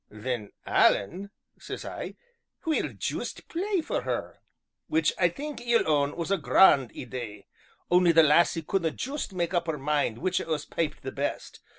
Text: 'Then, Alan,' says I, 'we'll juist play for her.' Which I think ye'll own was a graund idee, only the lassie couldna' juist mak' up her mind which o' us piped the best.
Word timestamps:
'Then, 0.09 0.51
Alan,' 0.65 1.29
says 1.59 1.85
I, 1.85 2.15
'we'll 2.65 2.93
juist 2.93 3.47
play 3.47 3.81
for 3.81 4.01
her.' 4.01 4.39
Which 4.87 5.13
I 5.19 5.29
think 5.29 5.63
ye'll 5.63 5.87
own 5.87 6.15
was 6.17 6.31
a 6.31 6.39
graund 6.39 6.89
idee, 6.97 7.45
only 7.91 8.11
the 8.11 8.23
lassie 8.23 8.63
couldna' 8.63 8.97
juist 8.97 9.31
mak' 9.31 9.53
up 9.53 9.67
her 9.67 9.77
mind 9.77 10.17
which 10.17 10.41
o' 10.41 10.55
us 10.55 10.65
piped 10.65 11.03
the 11.03 11.11
best. 11.11 11.59